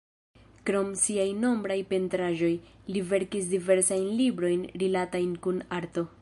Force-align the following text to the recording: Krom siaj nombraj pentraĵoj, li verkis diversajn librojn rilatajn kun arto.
Krom 0.69 0.87
siaj 1.01 1.25
nombraj 1.41 1.77
pentraĵoj, 1.91 2.51
li 2.95 3.05
verkis 3.13 3.53
diversajn 3.53 4.09
librojn 4.23 4.65
rilatajn 4.85 5.39
kun 5.47 5.63
arto. 5.81 6.09